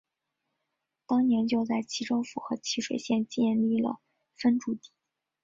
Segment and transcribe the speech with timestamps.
[1.05, 3.99] 当年就在沂州府和沂水县建立了
[4.35, 4.89] 分驻地。